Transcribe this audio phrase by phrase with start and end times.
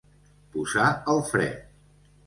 [0.55, 1.47] Posar el fre.